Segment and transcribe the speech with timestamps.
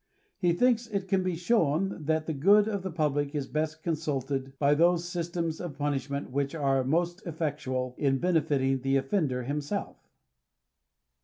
[0.39, 3.83] He thinks *' it can be shown that the good of the public is best
[3.83, 9.97] consulted by those systems of punishment which are most effectual in benefiting the offender himself."